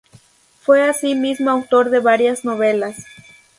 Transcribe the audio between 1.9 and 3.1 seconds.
de varias novelas.